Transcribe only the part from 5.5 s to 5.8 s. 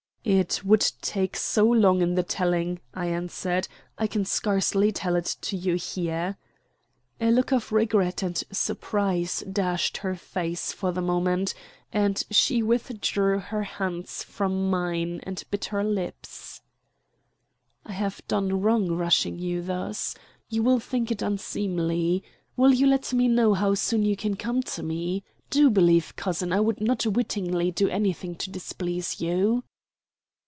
you